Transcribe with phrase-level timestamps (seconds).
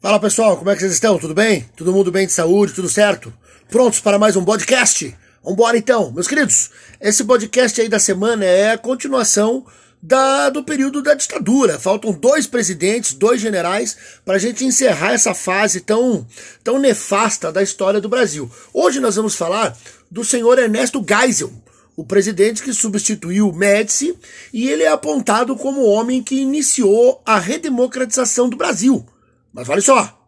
[0.00, 1.18] Fala pessoal, como é que vocês estão?
[1.18, 1.68] Tudo bem?
[1.76, 2.72] Todo mundo bem de saúde?
[2.72, 3.34] Tudo certo?
[3.68, 5.12] Prontos para mais um podcast?
[5.42, 6.70] Vambora então, meus queridos.
[7.00, 9.66] Esse podcast aí da semana é a continuação
[10.00, 11.80] da, do período da ditadura.
[11.80, 16.24] Faltam dois presidentes, dois generais, para a gente encerrar essa fase tão,
[16.62, 18.48] tão nefasta da história do Brasil.
[18.72, 19.76] Hoje nós vamos falar
[20.08, 21.50] do senhor Ernesto Geisel,
[21.96, 24.16] o presidente que substituiu Médici,
[24.52, 29.04] e ele é apontado como o homem que iniciou a redemocratização do Brasil.
[29.52, 30.26] Mas olha só,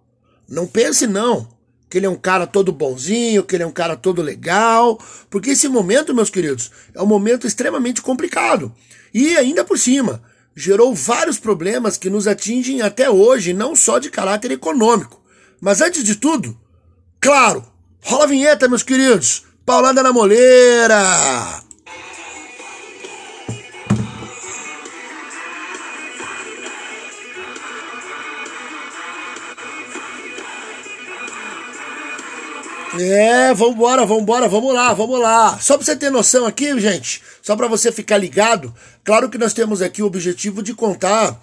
[0.48, 1.48] não pense não
[1.88, 4.96] que ele é um cara todo bonzinho, que ele é um cara todo legal,
[5.28, 8.72] porque esse momento, meus queridos, é um momento extremamente complicado.
[9.12, 10.22] E ainda por cima,
[10.54, 15.20] gerou vários problemas que nos atingem até hoje, não só de caráter econômico.
[15.60, 16.56] Mas antes de tudo,
[17.20, 17.64] claro,
[18.00, 19.44] rola a vinheta, meus queridos.
[19.66, 21.69] Paulada na moleira!
[33.02, 35.58] É, vambora, vambora, vamos lá, vamos lá.
[35.58, 39.54] Só pra você ter noção aqui, gente, só para você ficar ligado, claro que nós
[39.54, 41.40] temos aqui o objetivo de contar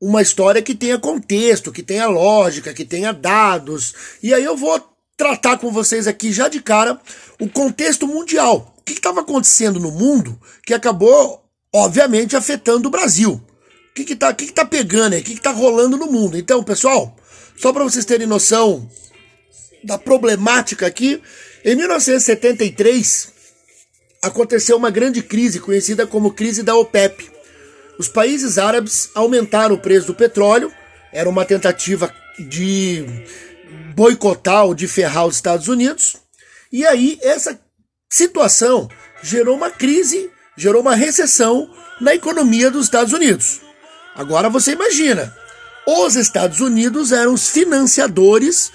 [0.00, 3.94] uma história que tenha contexto, que tenha lógica, que tenha dados.
[4.20, 4.82] E aí eu vou
[5.16, 7.00] tratar com vocês aqui já de cara
[7.40, 8.74] o contexto mundial.
[8.78, 13.40] O que estava acontecendo no mundo que acabou, obviamente, afetando o Brasil?
[13.90, 15.20] O que está que que tá pegando aí?
[15.20, 16.36] O que está rolando no mundo?
[16.36, 17.16] Então, pessoal,
[17.56, 18.88] só para vocês terem noção
[19.82, 21.22] da problemática aqui,
[21.64, 23.32] em 1973
[24.22, 27.30] aconteceu uma grande crise conhecida como crise da OPEP.
[27.98, 30.72] Os países árabes aumentaram o preço do petróleo,
[31.12, 33.04] era uma tentativa de
[33.94, 36.16] boicotar ou de ferrar os Estados Unidos.
[36.72, 37.58] E aí essa
[38.10, 38.88] situação
[39.22, 41.70] gerou uma crise, gerou uma recessão
[42.00, 43.60] na economia dos Estados Unidos.
[44.14, 45.34] Agora você imagina,
[45.86, 48.70] os Estados Unidos eram os financiadores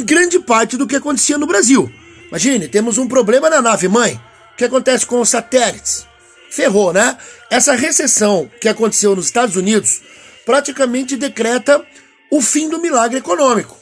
[0.00, 1.92] grande parte do que acontecia no Brasil.
[2.28, 4.20] Imagine, temos um problema na nave mãe.
[4.54, 6.06] O que acontece com os satélites?
[6.50, 7.16] Ferrou, né?
[7.50, 10.00] Essa recessão que aconteceu nos Estados Unidos
[10.46, 11.84] praticamente decreta
[12.30, 13.76] o fim do milagre econômico.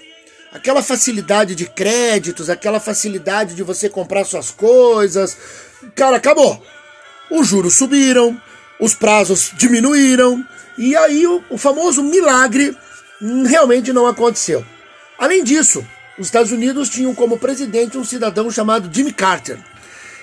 [0.52, 5.36] Aquela facilidade de créditos, aquela facilidade de você comprar suas coisas.
[5.94, 6.60] Cara, acabou.
[7.30, 8.40] Os juros subiram,
[8.80, 10.44] os prazos diminuíram,
[10.76, 12.76] e aí o, o famoso milagre
[13.46, 14.64] realmente não aconteceu.
[15.18, 15.86] Além disso,
[16.20, 19.58] os Estados Unidos tinham como presidente um cidadão chamado Jimmy Carter.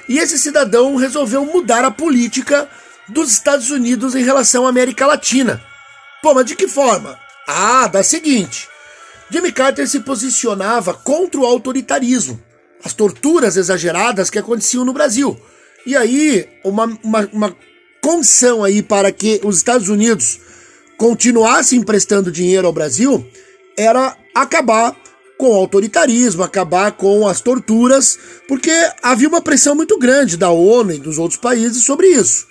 [0.07, 2.69] E esse cidadão resolveu mudar a política
[3.09, 5.59] dos Estados Unidos em relação à América Latina.
[6.21, 7.17] Pô, mas de que forma?
[7.47, 8.69] Ah, da seguinte:
[9.31, 12.39] Jimmy Carter se posicionava contra o autoritarismo,
[12.83, 15.35] as torturas exageradas que aconteciam no Brasil.
[15.83, 17.57] E aí, uma, uma, uma
[18.03, 20.39] condição aí para que os Estados Unidos
[20.95, 23.27] continuassem emprestando dinheiro ao Brasil
[23.75, 24.95] era acabar
[25.37, 28.17] com o autoritarismo, acabar com as torturas,
[28.47, 28.71] porque
[29.01, 32.47] havia uma pressão muito grande da ONU e dos outros países sobre isso.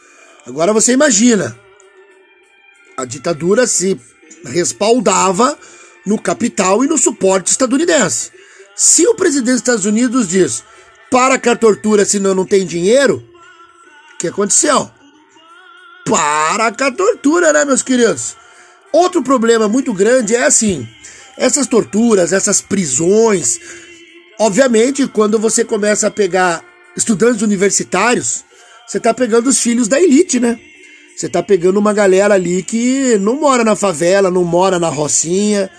[0.46, 1.58] Agora você imagina,
[2.96, 4.00] a ditadura se
[4.44, 5.58] respaldava
[6.06, 8.30] no capital e no suporte estadunidense.
[8.76, 10.62] Se o presidente dos Estados Unidos diz
[11.10, 13.24] para com a tortura, senão não tem dinheiro,
[14.14, 14.90] o que aconteceu?
[16.04, 18.36] Para com a tortura, né, meus queridos?
[18.92, 20.88] Outro problema muito grande é assim:
[21.36, 23.60] essas torturas, essas prisões,
[24.38, 26.64] obviamente, quando você começa a pegar
[26.96, 28.44] estudantes universitários,
[28.86, 30.58] você tá pegando os filhos da elite, né?
[31.16, 35.70] Você tá pegando uma galera ali que não mora na favela, não mora na rocinha,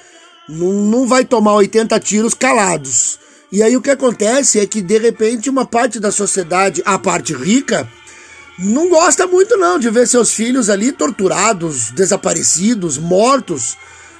[0.50, 3.19] não, não vai tomar 80 tiros calados.
[3.51, 7.34] E aí o que acontece é que de repente uma parte da sociedade, a parte
[7.34, 7.88] rica,
[8.59, 13.78] não gosta muito não de ver seus filhos ali torturados, desaparecidos, mortos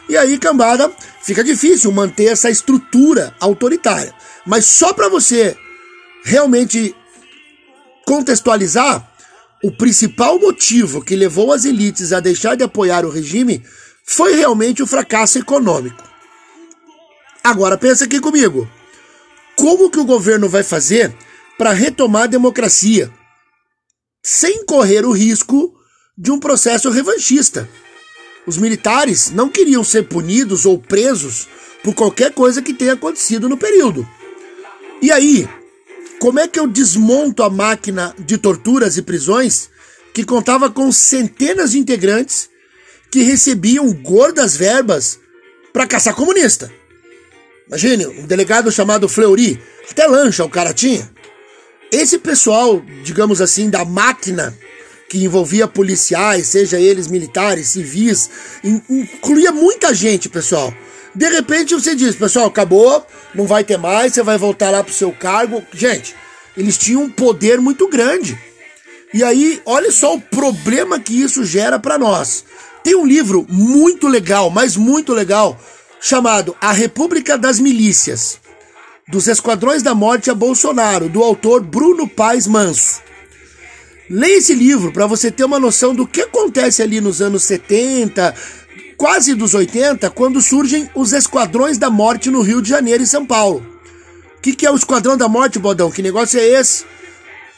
[0.10, 0.92] e aí, cambada,
[1.22, 4.14] fica difícil manter essa estrutura autoritária.
[4.46, 5.56] Mas só para você
[6.24, 6.96] realmente
[8.06, 9.06] contextualizar,
[9.64, 13.64] o principal motivo que levou as elites a deixar de apoiar o regime
[14.06, 16.04] foi realmente o fracasso econômico.
[17.44, 18.70] Agora pensa aqui comigo.
[19.56, 21.14] Como que o governo vai fazer
[21.58, 23.12] para retomar a democracia
[24.24, 25.74] sem correr o risco
[26.18, 27.68] de um processo revanchista?
[28.48, 31.50] Os militares não queriam ser punidos ou presos
[31.84, 34.08] por qualquer coisa que tenha acontecido no período.
[35.02, 35.48] E aí,
[36.18, 39.70] como é que eu desmonto a máquina de torturas e prisões
[40.14, 42.50] que contava com centenas de integrantes
[43.12, 45.20] que recebiam gordas verbas
[45.74, 46.72] para caçar comunista?
[47.68, 49.62] Imagine, um delegado chamado Fleury,
[49.92, 51.12] até lancha o cara tinha.
[51.92, 54.58] Esse pessoal, digamos assim, da máquina
[55.10, 58.30] que envolvia policiais, seja eles militares, civis,
[58.90, 60.74] incluía muita gente, pessoal.
[61.16, 64.94] De repente você diz, pessoal, acabou, não vai ter mais, você vai voltar lá pro
[64.94, 65.64] seu cargo.
[65.74, 66.16] Gente,
[66.56, 68.38] eles tinham um poder muito grande.
[69.14, 72.44] E aí, olha só o problema que isso gera para nós.
[72.84, 75.60] Tem um livro muito legal, mas muito legal,
[76.00, 78.40] chamado A República das Milícias,
[79.08, 83.07] dos Esquadrões da Morte a Bolsonaro, do autor Bruno Paes Manso.
[84.10, 88.34] Leia esse livro para você ter uma noção do que acontece ali nos anos 70,
[88.96, 93.26] quase dos 80, quando surgem os Esquadrões da Morte no Rio de Janeiro e São
[93.26, 93.66] Paulo.
[94.38, 95.92] O que, que é o Esquadrão da Morte, Bodão?
[95.92, 96.86] Que negócio é esse?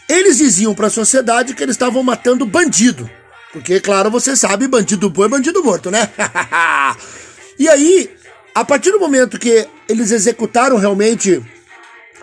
[0.07, 3.07] Eles diziam para a sociedade que eles estavam matando bandido.
[3.53, 6.09] Porque, claro, você sabe, bandido bom é bandido morto, né?
[7.59, 8.09] e aí,
[8.55, 11.41] a partir do momento que eles executaram realmente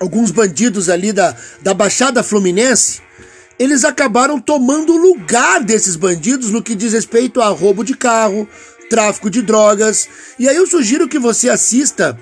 [0.00, 3.00] alguns bandidos ali da, da Baixada Fluminense,
[3.58, 8.49] eles acabaram tomando o lugar desses bandidos no que diz respeito a roubo de carro,
[8.91, 10.08] tráfico de drogas.
[10.38, 12.19] E aí eu sugiro que você assista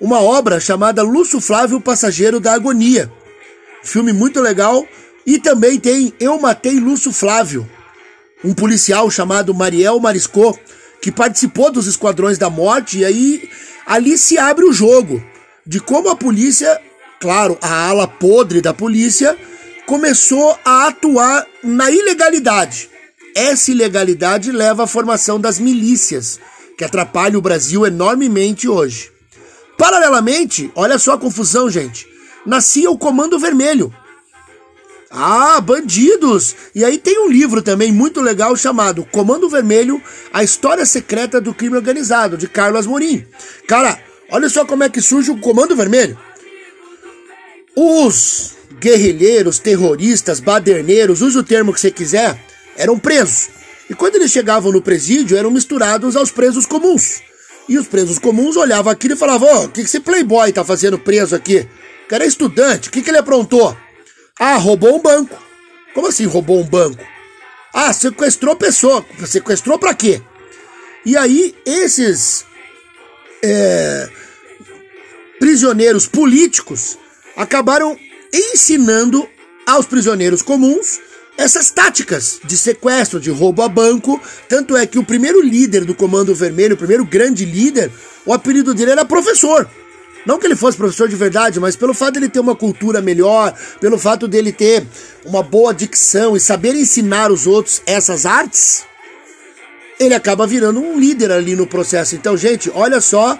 [0.00, 3.10] uma obra chamada Lúcio Flávio Passageiro da Agonia.
[3.82, 4.86] Filme muito legal.
[5.26, 7.66] E também tem Eu Matei Lúcio Flávio,
[8.44, 10.60] um policial chamado Mariel Mariscot,
[11.00, 13.48] que participou dos Esquadrões da Morte, e aí
[13.86, 15.24] ali se abre o jogo
[15.66, 16.78] de como a polícia,
[17.18, 19.34] claro, a ala podre da polícia,
[19.86, 22.90] começou a atuar na ilegalidade.
[23.34, 26.38] Essa ilegalidade leva à formação das milícias,
[26.78, 29.10] que atrapalha o Brasil enormemente hoje.
[29.76, 32.06] Paralelamente, olha só a confusão, gente.
[32.46, 33.92] Nascia o Comando Vermelho,
[35.16, 36.56] ah, bandidos!
[36.74, 40.02] E aí tem um livro também muito legal chamado Comando Vermelho,
[40.32, 43.24] a história secreta do crime organizado, de Carlos Morim.
[43.68, 43.96] Cara,
[44.28, 46.18] olha só como é que surge o Comando Vermelho.
[47.76, 52.38] Os guerrilheiros, terroristas, baderneiros, use o termo que você quiser,
[52.76, 53.48] eram presos.
[53.88, 57.22] E quando eles chegavam no presídio, eram misturados aos presos comuns.
[57.66, 60.62] E os presos comuns olhavam aquilo e falavam: Ô, oh, o que esse playboy tá
[60.62, 61.66] fazendo preso aqui?
[62.04, 63.74] O cara é estudante, o que, que ele aprontou?
[64.38, 65.42] Ah, roubou um banco.
[65.94, 67.02] Como assim roubou um banco?
[67.72, 69.02] Ah, sequestrou pessoa.
[69.26, 70.20] Sequestrou para quê?
[71.06, 72.44] E aí, esses
[73.42, 74.10] é,
[75.38, 76.98] prisioneiros políticos
[77.34, 77.98] acabaram
[78.34, 79.26] ensinando
[79.66, 80.98] aos prisioneiros comuns
[81.36, 84.20] essas táticas de sequestro, de roubo a banco.
[84.48, 87.90] Tanto é que o primeiro líder do Comando Vermelho, o primeiro grande líder,
[88.24, 89.68] o apelido dele era professor.
[90.26, 93.54] Não que ele fosse professor de verdade, mas pelo fato dele ter uma cultura melhor,
[93.80, 94.86] pelo fato dele ter
[95.24, 98.84] uma boa dicção e saber ensinar os outros essas artes,
[100.00, 102.14] ele acaba virando um líder ali no processo.
[102.14, 103.38] Então, gente, olha só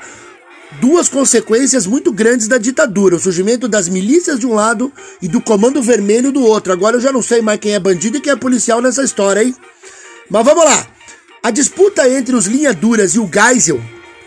[0.80, 5.40] duas consequências muito grandes da ditadura: o surgimento das milícias de um lado e do
[5.40, 6.72] Comando Vermelho do outro.
[6.72, 9.42] Agora eu já não sei mais quem é bandido e quem é policial nessa história,
[9.42, 9.54] hein?
[10.30, 10.86] Mas vamos lá.
[11.42, 13.80] A disputa entre os linha duras e o Geisel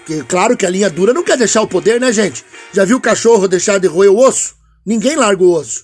[0.08, 2.46] porque, claro que a linha dura não quer deixar o poder, né, gente?
[2.72, 4.56] Já viu o cachorro deixar de roer o osso?
[4.86, 5.84] Ninguém larga o osso.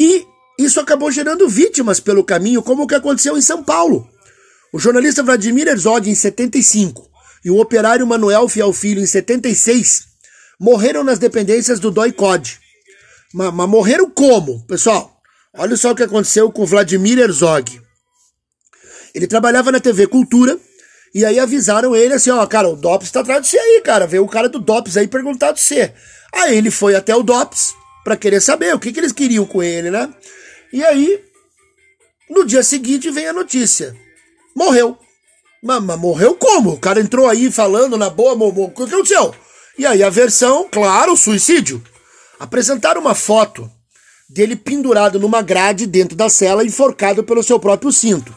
[0.00, 0.26] E
[0.58, 4.08] isso acabou gerando vítimas pelo caminho, como o que aconteceu em São Paulo.
[4.72, 7.08] O jornalista Vladimir Herzog, em 75,
[7.44, 10.06] e o operário Manuel Fiel Filho, em 76,
[10.58, 12.58] morreram nas dependências do DOI-COD.
[13.32, 15.20] Mas, mas morreram como, pessoal?
[15.56, 17.80] Olha só o que aconteceu com Vladimir Herzog.
[19.14, 20.58] Ele trabalhava na TV Cultura
[21.14, 24.06] e aí avisaram ele assim, ó, cara, o DOPS tá atrás de você aí, cara.
[24.06, 25.92] Veio o cara do DOPS aí perguntar de você.
[26.32, 29.62] Aí ele foi até o DOPS para querer saber o que, que eles queriam com
[29.62, 30.12] ele, né?
[30.72, 31.24] E aí,
[32.28, 33.94] no dia seguinte vem a notícia.
[34.56, 34.98] Morreu.
[35.64, 36.74] Mas, morreu como?
[36.74, 39.34] O cara entrou aí falando na boa, o que aconteceu?
[39.78, 41.82] E aí a versão, claro, suicídio.
[42.38, 43.70] Apresentaram uma foto
[44.28, 48.34] dele pendurado numa grade dentro da cela, enforcado pelo seu próprio cinto.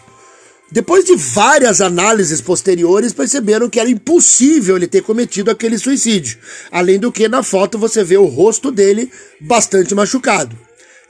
[0.72, 6.38] Depois de várias análises posteriores, perceberam que era impossível ele ter cometido aquele suicídio.
[6.72, 10.58] Além do que, na foto você vê o rosto dele bastante machucado.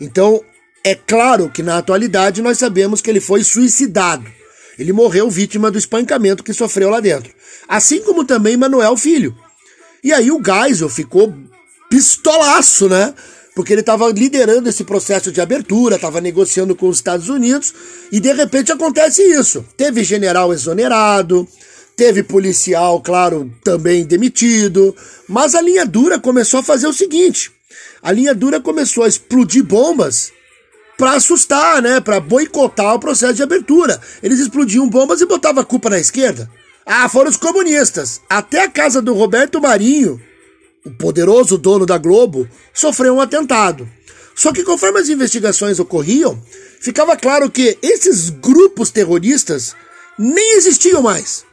[0.02, 0.42] Então,
[0.84, 4.37] é claro que na atualidade nós sabemos que ele foi suicidado.
[4.78, 7.34] Ele morreu vítima do espancamento que sofreu lá dentro.
[7.68, 9.36] Assim como também Manuel Filho.
[10.04, 11.34] E aí o Geisel ficou
[11.90, 13.14] pistolaço, né?
[13.58, 17.74] porque ele estava liderando esse processo de abertura, estava negociando com os Estados Unidos,
[18.12, 19.66] e de repente acontece isso.
[19.76, 21.48] Teve general exonerado,
[21.96, 24.96] teve policial, claro, também demitido,
[25.28, 27.52] mas a linha dura começou a fazer o seguinte:
[28.04, 30.32] a linha dura começou a explodir bombas
[30.98, 34.00] para assustar, né, para boicotar o processo de abertura.
[34.24, 36.50] Eles explodiam bombas e botavam a culpa na esquerda.
[36.86, 38.22] Ah, foram os comunistas.
[38.30, 40.20] Até a casa do Roberto Marinho
[40.88, 43.88] o poderoso dono da Globo, sofreu um atentado.
[44.34, 46.42] Só que conforme as investigações ocorriam,
[46.80, 49.76] ficava claro que esses grupos terroristas
[50.18, 51.46] nem existiam mais.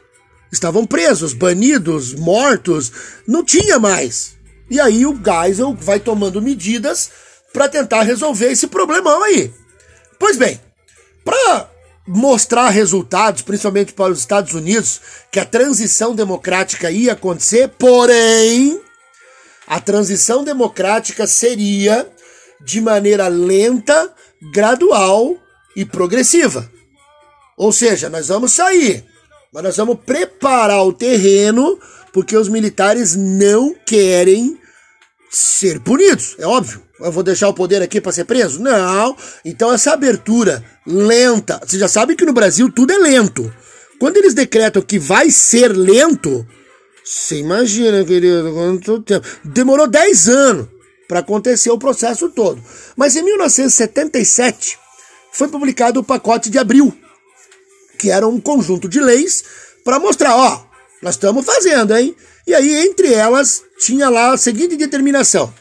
[0.51, 2.91] estavam presos, banidos, mortos,
[3.27, 4.35] não tinha mais.
[4.69, 7.11] E aí o Geisel vai tomando medidas
[7.55, 9.49] para tentar resolver esse problemão aí.
[10.19, 10.59] Pois bem,
[11.23, 11.71] para
[12.05, 14.99] mostrar resultados, principalmente para os Estados Unidos,
[15.31, 18.81] que a transição democrática ia acontecer, porém,
[19.65, 22.05] a transição democrática seria
[22.59, 24.13] de maneira lenta,
[24.51, 25.37] gradual
[25.77, 26.69] e progressiva.
[27.55, 29.05] Ou seja, nós vamos sair,
[29.53, 31.79] mas nós vamos preparar o terreno
[32.11, 34.59] porque os militares não querem
[35.31, 36.84] ser punidos, é óbvio.
[36.99, 38.61] Eu vou deixar o poder aqui para ser preso?
[38.61, 39.15] Não.
[39.43, 43.53] Então essa abertura lenta, você já sabe que no Brasil tudo é lento.
[43.99, 46.45] Quando eles decretam que vai ser lento,
[47.03, 49.27] você imagina, querido, quanto tempo.
[49.43, 50.67] Demorou 10 anos
[51.07, 52.61] para acontecer o processo todo.
[52.95, 54.79] Mas em 1977
[55.31, 56.95] foi publicado o pacote de abril,
[57.99, 59.43] que era um conjunto de leis
[59.83, 60.63] para mostrar, ó,
[61.01, 62.15] nós estamos fazendo, hein?
[62.47, 65.53] E aí, entre elas, tinha lá a seguinte determinação: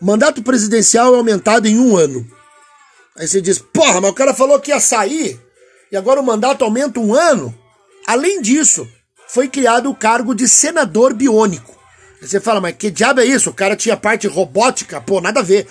[0.00, 2.28] mandato presidencial é aumentado em um ano.
[3.16, 5.40] Aí você diz, porra, mas o cara falou que ia sair
[5.90, 7.56] e agora o mandato aumenta um ano.
[8.06, 8.88] Além disso,
[9.28, 11.74] foi criado o cargo de senador biônico.
[12.20, 13.50] Aí você fala, mas que diabo é isso?
[13.50, 15.00] O cara tinha parte robótica?
[15.00, 15.66] Pô, nada a ver.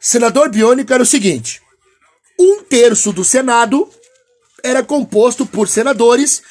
[0.00, 1.62] Senador biônico era o seguinte:
[2.38, 3.88] um terço do Senado
[4.62, 6.42] era composto por senadores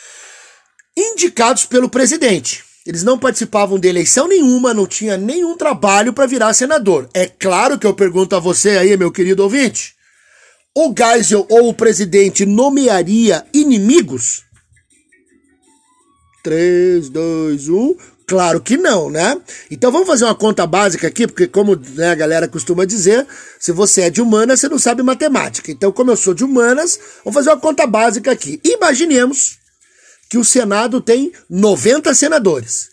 [0.96, 2.64] indicados pelo presidente.
[2.86, 7.10] Eles não participavam de eleição nenhuma, não tinha nenhum trabalho para virar senador.
[7.14, 9.96] É claro que eu pergunto a você aí, meu querido ouvinte.
[10.76, 14.44] O Geisel ou o presidente nomearia inimigos?
[16.44, 17.96] 3, 2, 1.
[18.28, 19.40] Claro que não, né?
[19.70, 23.26] Então vamos fazer uma conta básica aqui, porque como né, a galera costuma dizer,
[23.60, 25.72] se você é de humanas, você não sabe matemática.
[25.72, 28.60] Então, como eu sou de humanas, vamos fazer uma conta básica aqui.
[28.64, 29.60] Imaginemos
[30.34, 32.90] que o Senado tem 90 senadores.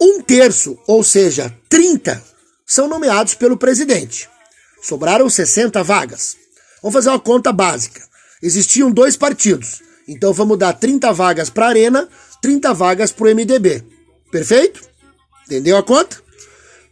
[0.00, 2.20] Um terço, ou seja, 30,
[2.66, 4.28] são nomeados pelo presidente.
[4.82, 6.36] Sobraram 60 vagas.
[6.82, 8.02] Vamos fazer uma conta básica.
[8.42, 9.82] Existiam dois partidos.
[10.08, 12.08] Então vamos dar 30 vagas para a Arena,
[12.42, 13.84] 30 vagas para o MDB.
[14.32, 14.80] Perfeito?
[15.46, 16.20] Entendeu a conta?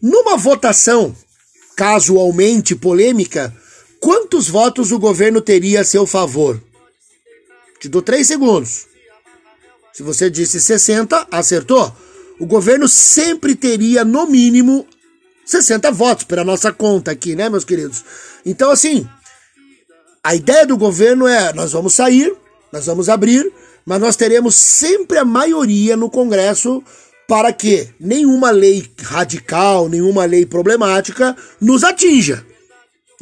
[0.01, 1.13] Numa votação
[1.75, 3.53] casualmente polêmica,
[3.99, 6.63] quantos votos o governo teria a seu favor?
[7.81, 8.92] Te dou 3 segundos.
[9.93, 11.95] Se você disse 60, acertou.
[12.41, 14.87] O governo sempre teria, no mínimo,
[15.45, 18.05] 60 votos pela nossa conta aqui, né, meus queridos?
[18.45, 19.07] Então, assim,
[20.25, 22.35] a ideia do governo é: nós vamos sair,
[22.73, 23.53] nós vamos abrir,
[23.85, 26.83] mas nós teremos sempre a maioria no Congresso
[27.29, 32.45] para que nenhuma lei radical, nenhuma lei problemática nos atinja.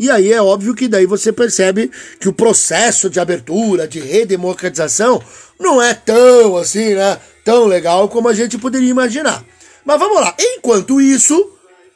[0.00, 5.22] E aí é óbvio que daí você percebe que o processo de abertura, de redemocratização,
[5.58, 7.20] não é tão assim, né?
[7.44, 9.44] Tão legal como a gente poderia imaginar.
[9.84, 10.34] Mas vamos lá.
[10.40, 11.52] Enquanto isso,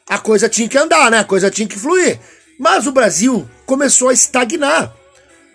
[0.07, 1.17] a coisa tinha que andar, né?
[1.17, 2.19] A coisa tinha que fluir.
[2.59, 4.95] Mas o Brasil começou a estagnar.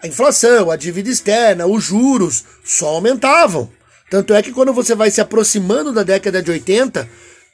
[0.02, 3.70] A inflação, a dívida externa, os juros só aumentavam.
[4.10, 7.08] Tanto é que quando você vai se aproximando da década de 80,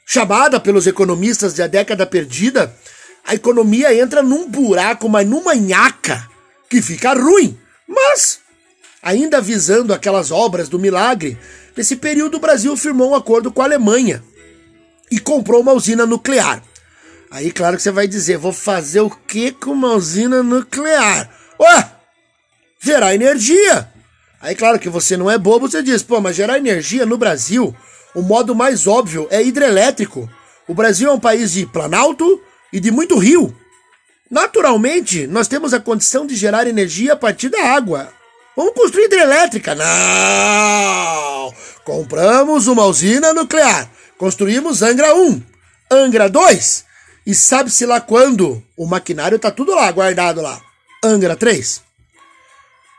[0.07, 2.73] chamada pelos economistas de a década perdida,
[3.27, 6.29] a economia entra num buraco, mas numa nhaca
[6.69, 7.59] que fica ruim.
[7.85, 8.39] Mas,
[9.03, 11.37] ainda visando aquelas obras do milagre,
[11.75, 14.23] nesse período o Brasil firmou um acordo com a Alemanha
[15.11, 16.63] e comprou uma usina nuclear.
[17.29, 21.29] Aí, claro que você vai dizer, vou fazer o que com uma usina nuclear?
[21.59, 21.91] Ué,
[22.79, 23.91] gerar energia.
[24.39, 27.75] Aí, claro que você não é bobo, você diz, pô, mas gerar energia no Brasil,
[28.15, 30.29] o modo mais óbvio é hidrelétrico.
[30.65, 33.55] O Brasil é um país de planalto, e de muito rio.
[34.29, 38.11] Naturalmente, nós temos a condição de gerar energia a partir da água.
[38.55, 39.75] Vamos construir hidrelétrica?
[39.75, 41.53] Não!
[41.85, 43.89] Compramos uma usina nuclear.
[44.17, 45.41] Construímos Angra 1,
[45.91, 46.85] Angra 2
[47.27, 50.61] e sabe-se lá quando o maquinário está tudo lá, guardado lá.
[51.03, 51.83] Angra 3.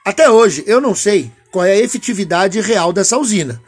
[0.05, 3.61] Até hoje, eu não sei qual é a efetividade real dessa usina.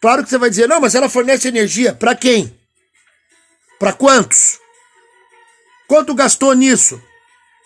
[0.00, 2.56] Claro que você vai dizer, não, mas ela fornece energia para quem?
[3.78, 4.61] Para quantos?
[5.92, 6.98] Quanto gastou nisso?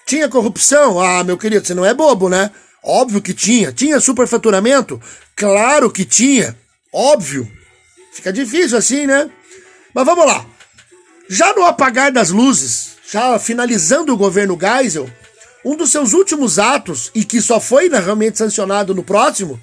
[0.04, 0.98] Tinha corrupção?
[0.98, 2.50] Ah, meu querido, você não é bobo, né?
[2.82, 3.70] Óbvio que tinha.
[3.70, 5.00] Tinha superfaturamento?
[5.36, 6.58] Claro que tinha.
[6.92, 7.48] Óbvio.
[8.12, 9.30] Fica difícil assim, né?
[9.94, 10.44] Mas vamos lá.
[11.28, 15.08] Já no apagar das luzes, já finalizando o governo Geisel,
[15.64, 19.60] um dos seus últimos atos, e que só foi realmente sancionado no próximo,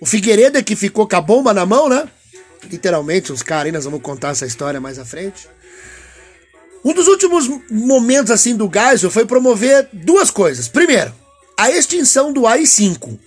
[0.00, 2.08] o Figueiredo é que ficou com a bomba na mão, né?
[2.64, 5.46] Literalmente, os caras aí, nós vamos contar essa história mais à frente.
[6.86, 10.68] Um dos últimos momentos assim do Geisel foi promover duas coisas.
[10.68, 11.12] Primeiro,
[11.58, 13.18] a extinção do AI-5.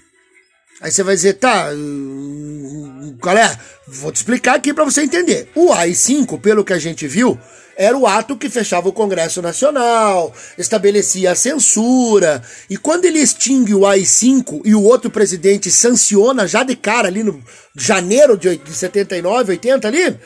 [0.80, 3.60] Aí você vai dizer, tá, hum, é?
[3.86, 5.52] Vou te explicar aqui para você entender.
[5.54, 7.38] O AI-5, pelo que a gente viu,
[7.76, 13.76] era o ato que fechava o Congresso Nacional, estabelecia a censura, e quando ele extingue
[13.76, 17.44] o AI-5 e o outro presidente sanciona já de cara ali no
[17.76, 20.18] janeiro de 79, 80 ali,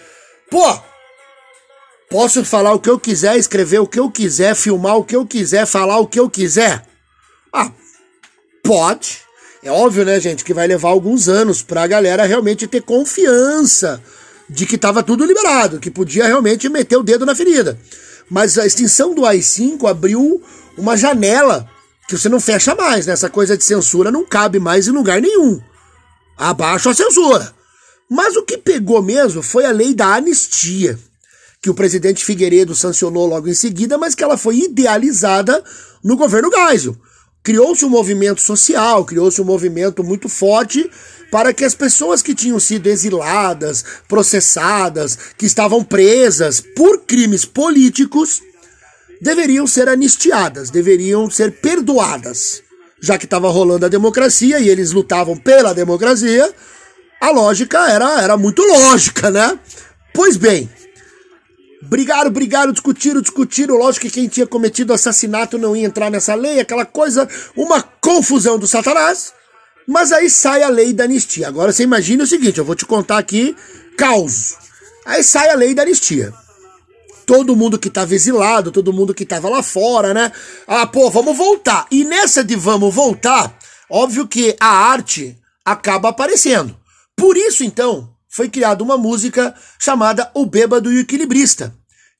[0.52, 0.93] pô,
[2.14, 5.26] posso falar o que eu quiser, escrever o que eu quiser, filmar o que eu
[5.26, 6.86] quiser, falar o que eu quiser?
[7.52, 7.72] Ah,
[8.64, 9.22] pode,
[9.64, 14.00] é óbvio, né, gente, que vai levar alguns anos pra galera realmente ter confiança
[14.48, 17.80] de que estava tudo liberado, que podia realmente meter o dedo na ferida.
[18.30, 20.40] Mas a extinção do AI-5 abriu
[20.78, 21.68] uma janela
[22.08, 23.14] que você não fecha mais, né?
[23.14, 25.60] Essa coisa de censura não cabe mais em lugar nenhum.
[26.38, 27.56] Abaixo a censura.
[28.08, 31.00] Mas o que pegou mesmo foi a lei da anistia,
[31.64, 35.64] que o presidente Figueiredo sancionou logo em seguida, mas que ela foi idealizada
[36.04, 36.96] no governo Geisel
[37.44, 40.90] criou-se um movimento social, criou-se um movimento muito forte
[41.30, 48.42] para que as pessoas que tinham sido exiladas, processadas, que estavam presas por crimes políticos,
[49.20, 52.64] deveriam ser anistiadas, deveriam ser perdoadas.
[53.02, 56.50] Já que estava rolando a democracia e eles lutavam pela democracia,
[57.20, 59.60] a lógica era, era muito lógica, né?
[60.14, 60.70] Pois bem,
[61.86, 63.76] Brigaram, brigaram, discutiram, discutiram.
[63.76, 68.58] Lógico que quem tinha cometido assassinato não ia entrar nessa lei, aquela coisa, uma confusão
[68.58, 69.34] do Satanás.
[69.86, 71.48] Mas aí sai a lei da anistia.
[71.48, 73.56] Agora você imagina o seguinte: eu vou te contar aqui
[73.98, 74.56] caos.
[75.06, 76.34] Aí sai a lei da anistia.
[77.26, 80.32] Todo mundo que estava exilado, todo mundo que estava lá fora, né?
[80.66, 81.86] Ah, pô, vamos voltar.
[81.92, 83.58] E nessa de vamos voltar,
[83.90, 86.78] óbvio que a arte acaba aparecendo.
[87.16, 91.72] Por isso, então, foi criada uma música chamada O Bêbado e o Equilibrista,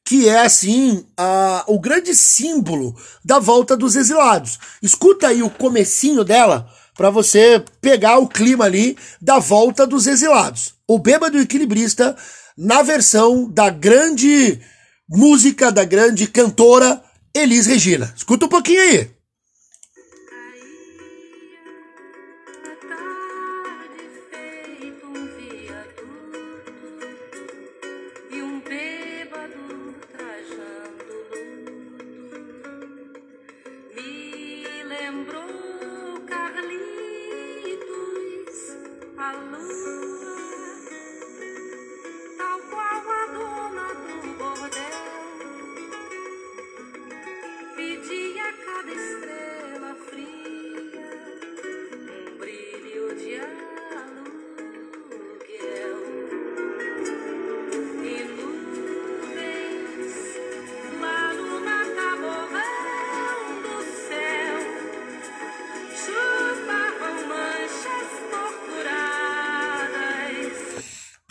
[0.06, 4.60] que é assim a, o grande símbolo da volta dos exilados.
[4.80, 10.76] Escuta aí o comecinho dela para você pegar o clima ali da volta dos exilados.
[10.88, 12.16] O Bêbado e o Equilibrista
[12.56, 14.62] na versão da grande
[15.10, 17.02] música da grande cantora
[17.34, 18.14] Elis Regina.
[18.16, 19.10] Escuta um pouquinho aí.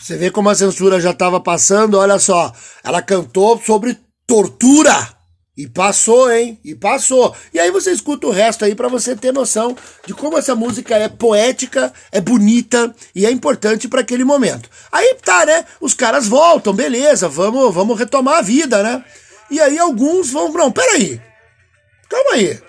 [0.03, 2.51] Você vê como a censura já estava passando, olha só.
[2.83, 5.13] Ela cantou sobre tortura.
[5.55, 6.59] E passou, hein?
[6.61, 7.33] E passou.
[7.53, 10.97] E aí você escuta o resto aí para você ter noção de como essa música
[10.97, 14.69] é poética, é bonita e é importante para aquele momento.
[14.91, 15.63] Aí tá, né?
[15.79, 19.05] Os caras voltam, beleza, vamos, vamos retomar a vida, né?
[19.49, 21.21] E aí alguns vão, não, peraí.
[22.09, 22.59] Calma aí.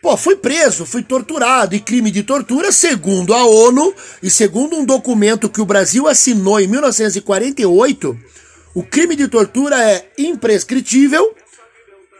[0.00, 4.84] Pô, fui preso, fui torturado e crime de tortura, segundo a ONU e segundo um
[4.84, 8.16] documento que o Brasil assinou em 1948,
[8.74, 11.34] o crime de tortura é imprescritível,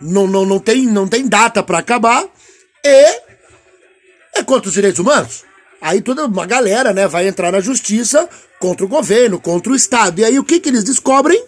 [0.01, 2.27] não, não, não, tem, não tem data para acabar
[2.85, 3.21] e
[4.35, 5.45] é contra os direitos humanos.
[5.81, 10.21] Aí toda uma galera né, vai entrar na justiça contra o governo, contra o Estado.
[10.21, 11.45] E aí o que, que eles descobrem?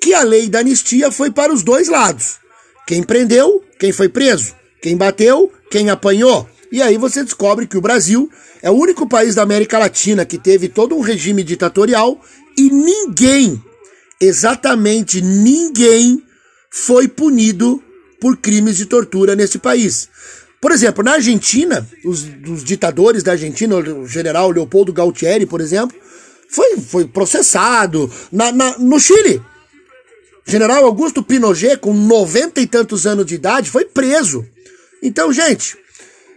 [0.00, 2.38] Que a lei da anistia foi para os dois lados.
[2.86, 4.58] Quem prendeu, quem foi preso.
[4.80, 6.48] Quem bateu, quem apanhou.
[6.72, 8.30] E aí você descobre que o Brasil
[8.62, 12.20] é o único país da América Latina que teve todo um regime ditatorial
[12.56, 13.62] e ninguém,
[14.20, 16.22] exatamente ninguém,
[16.70, 17.82] foi punido
[18.20, 20.08] por crimes de tortura nesse país.
[20.60, 25.96] Por exemplo, na Argentina, os, os ditadores da Argentina, o general Leopoldo Galtieri, por exemplo,
[26.48, 28.12] foi, foi processado.
[28.30, 29.40] Na, na, no Chile,
[30.46, 34.44] general Augusto Pinochet, com noventa e tantos anos de idade, foi preso.
[35.02, 35.76] Então, gente,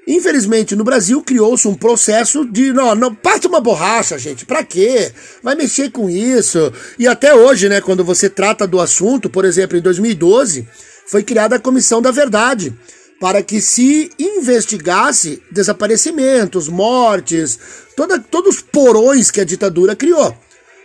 [0.08, 4.46] infelizmente no Brasil criou-se um processo de não, não parte uma borracha, gente.
[4.46, 5.12] Para quê?
[5.42, 6.72] Vai mexer com isso?
[6.98, 10.68] E até hoje, né, quando você trata do assunto, por exemplo, em 2012,
[11.08, 12.74] foi criada a Comissão da Verdade
[13.20, 17.58] para que se investigasse desaparecimentos, mortes,
[17.96, 20.36] toda, todos os porões que a ditadura criou.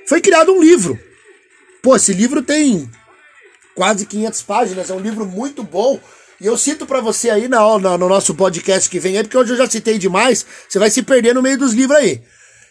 [0.06, 0.96] Foi criado um livro.
[1.82, 2.88] Pô, esse livro tem
[3.74, 6.00] quase 500 páginas, é um livro muito bom
[6.40, 9.36] E eu cito para você aí na, na, no nosso podcast que vem aí, porque
[9.36, 12.22] hoje eu já citei demais, você vai se perder no meio dos livros aí.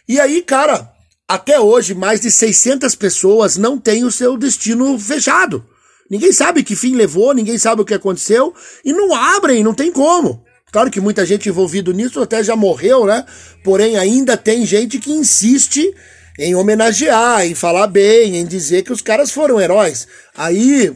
[0.08, 0.89] E aí, cara,
[1.27, 5.65] até hoje, mais de 600 pessoas não têm o seu destino fechado.
[6.10, 8.53] Ninguém sabe que fim levou, ninguém sabe o que aconteceu,
[8.86, 10.45] e não abrem, não tem como.
[10.71, 13.25] Claro que muita gente envolvida nisso até já morreu, né?
[13.63, 15.93] Porém, ainda tem gente que insiste
[16.39, 20.08] em homenagear, em falar bem, em dizer que os caras foram heróis.
[20.36, 20.95] Aí,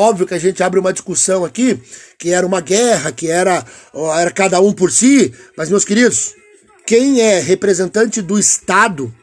[0.00, 1.78] óbvio que a gente abre uma discussão aqui,
[2.18, 3.64] que era uma guerra, que era,
[4.18, 6.34] era cada um por si, mas, meus queridos,
[6.86, 9.14] quem é representante do Estado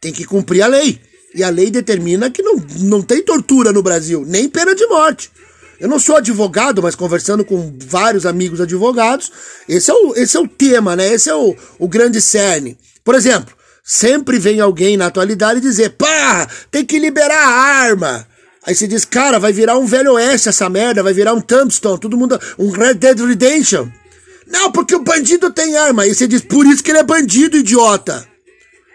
[0.00, 1.00] tem que cumprir a lei.
[1.34, 5.30] E a lei determina que não, não tem tortura no Brasil, nem pena de morte.
[5.78, 9.30] Eu não sou advogado, mas conversando com vários amigos advogados,
[9.68, 11.12] esse é o, esse é o tema, né?
[11.12, 12.78] Esse é o, o grande cerne.
[13.04, 18.26] Por exemplo, sempre vem alguém na atualidade dizer, pá, tem que liberar a arma.
[18.66, 22.00] Aí você diz, cara, vai virar um velho oeste essa merda, vai virar um Tombstone,
[22.00, 23.88] todo mundo, um Red Dead Redemption.
[24.46, 26.02] Não, porque o bandido tem arma.
[26.02, 28.26] Aí você diz, por isso que ele é bandido, idiota.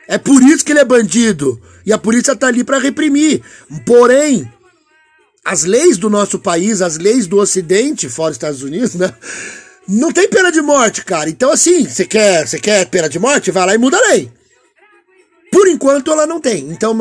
[0.08, 1.62] É por isso que ele é bandido.
[1.86, 3.42] E a polícia tá ali para reprimir.
[3.86, 4.52] Porém,
[5.44, 9.14] as leis do nosso país, as leis do Ocidente, fora Estados Unidos, né?
[9.88, 11.30] Não tem pena de morte, cara.
[11.30, 13.52] Então, assim, você quer, você quer pena de morte?
[13.52, 14.32] Vai lá e muda a lei.
[15.52, 16.70] Por enquanto ela não tem.
[16.72, 16.96] Então,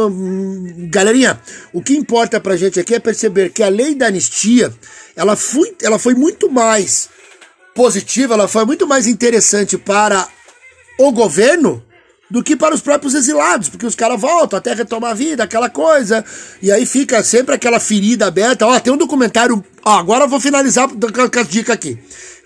[0.91, 1.41] galerinha,
[1.73, 4.75] o que importa pra gente aqui é perceber que a lei da anistia,
[5.15, 7.09] ela foi, ela foi muito mais
[7.75, 10.29] positiva, ela foi muito mais interessante para
[10.99, 11.83] o governo
[12.29, 15.69] do que para os próprios exilados, porque os caras voltam até retomar a vida, aquela
[15.69, 16.25] coisa,
[16.63, 18.67] e aí fica sempre aquela ferida aberta.
[18.67, 21.99] Ó, tem um documentário, ó, agora eu vou finalizar com as dicas aqui.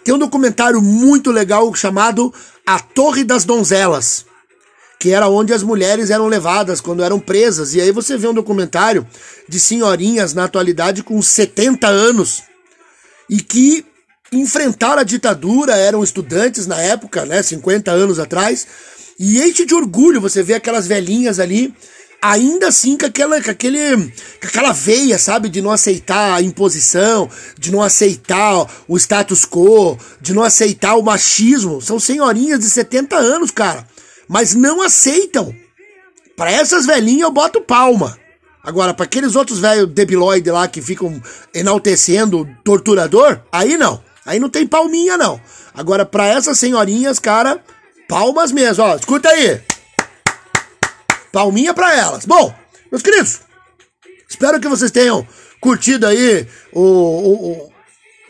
[0.03, 2.33] Tem um documentário muito legal chamado
[2.67, 4.25] A Torre das Donzelas,
[5.05, 8.33] que era onde as mulheres eram levadas quando eram presas, e aí você vê um
[8.33, 9.07] documentário
[9.47, 12.43] de senhorinhas na atualidade com 70 anos,
[13.29, 13.85] e que
[14.33, 18.67] enfrentaram a ditadura, eram estudantes na época, né, 50 anos atrás,
[19.21, 21.75] e enche de orgulho você vê aquelas velhinhas ali,
[22.23, 27.29] ainda assim com aquela, com aquele, com aquela veia, sabe, de não aceitar a imposição,
[27.59, 31.83] de não aceitar o status quo, de não aceitar o machismo.
[31.83, 33.87] São senhorinhas de 70 anos, cara,
[34.29, 35.55] mas não aceitam.
[36.37, 38.19] Para essas velhinhas eu boto palma.
[38.63, 41.23] Agora, para aqueles outros velhos debiloide lá que ficam
[41.55, 44.03] enaltecendo o torturador, aí não.
[44.25, 45.41] Aí não tem palminha, não.
[45.75, 47.63] Agora, para essas senhorinhas, cara,
[48.09, 48.97] Palmas mesmo, ó.
[48.97, 49.61] Escuta aí.
[51.33, 52.25] Palminha para elas.
[52.25, 52.55] Bom,
[52.91, 53.41] meus queridos,
[54.29, 55.27] espero que vocês tenham
[55.61, 57.73] curtido aí o, o,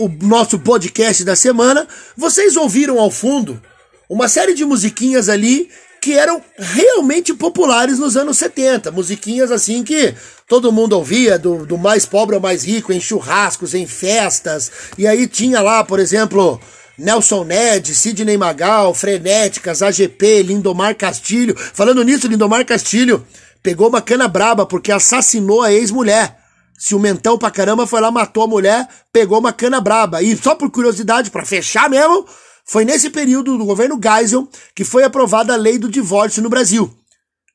[0.00, 1.86] o, nosso podcast da semana.
[2.16, 3.60] Vocês ouviram ao fundo
[4.08, 5.70] uma série de musiquinhas ali
[6.04, 8.90] que eram realmente populares nos anos 70.
[8.90, 10.14] Musiquinhas assim que
[10.46, 14.70] todo mundo ouvia, do, do mais pobre ao mais rico, em churrascos, em festas.
[14.98, 16.60] E aí tinha lá, por exemplo,
[16.98, 21.56] Nelson Ned, Sidney Magal, Frenéticas, AGP, Lindomar Castilho.
[21.56, 23.26] Falando nisso, Lindomar Castilho
[23.62, 26.36] pegou uma cana braba porque assassinou a ex-mulher.
[26.76, 30.20] Ciumentão pra caramba foi lá, matou a mulher, pegou uma cana braba.
[30.20, 32.26] E só por curiosidade, para fechar mesmo,
[32.64, 36.92] foi nesse período do governo Geisel que foi aprovada a lei do divórcio no Brasil.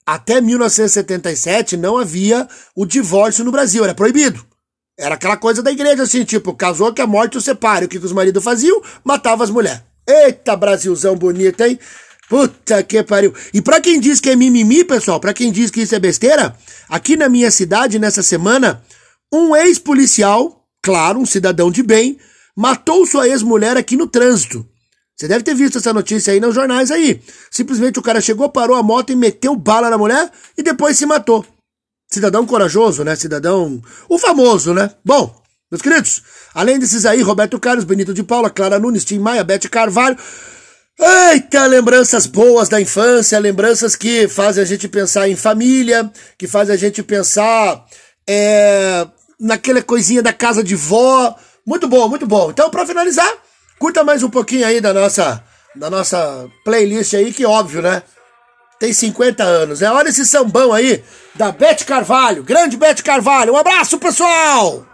[0.05, 4.43] Até 1977 não havia o divórcio no Brasil, era proibido.
[4.97, 7.85] Era aquela coisa da igreja, assim, tipo, casou que a morte o separe.
[7.85, 8.81] O que, que os maridos faziam?
[9.03, 9.81] Matava as mulheres.
[10.07, 11.79] Eita, Brasilzão bonito, hein?
[12.27, 13.33] Puta que pariu.
[13.53, 16.55] E pra quem diz que é mimimi, pessoal, pra quem diz que isso é besteira,
[16.87, 18.83] aqui na minha cidade, nessa semana,
[19.33, 22.19] um ex-policial, claro, um cidadão de bem,
[22.55, 24.67] matou sua ex-mulher aqui no trânsito.
[25.19, 27.21] Você deve ter visto essa notícia aí nos jornais aí.
[27.51, 31.05] Simplesmente o cara chegou, parou a moto e meteu bala na mulher e depois se
[31.05, 31.45] matou.
[32.09, 33.17] Cidadão corajoso, né?
[33.17, 33.81] Cidadão.
[34.07, 34.89] O famoso, né?
[35.03, 35.35] Bom,
[35.69, 39.67] meus queridos, além desses aí, Roberto Carlos, Benito de Paula, Clara Nunes, Tim Maia, Bete
[39.67, 40.17] Carvalho.
[40.97, 46.73] Eita, lembranças boas da infância, lembranças que fazem a gente pensar em família, que fazem
[46.73, 47.85] a gente pensar
[48.25, 49.05] é,
[49.37, 51.35] naquela coisinha da casa de vó.
[51.67, 52.51] Muito bom, muito bom.
[52.51, 53.48] Então, para finalizar,
[53.79, 55.43] curta mais um pouquinho aí da nossa,
[55.75, 58.03] da nossa playlist aí, que óbvio, né?
[58.79, 59.81] tem 50 anos.
[59.81, 61.03] É, olha esse sambão aí
[61.35, 63.53] da Bete Carvalho, grande Bete Carvalho.
[63.53, 64.85] Um abraço, pessoal!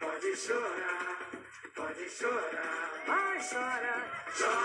[0.00, 1.16] Pode chorar,
[1.74, 4.63] pode chorar, vai chorar, chora.